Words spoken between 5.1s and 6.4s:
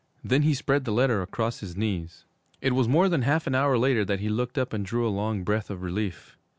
long breath of relief.